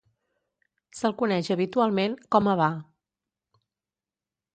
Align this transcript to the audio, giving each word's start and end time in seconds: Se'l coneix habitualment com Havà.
Se'l 0.99 1.13
coneix 1.19 1.51
habitualment 1.55 2.15
com 2.37 2.49
Havà. 2.53 2.71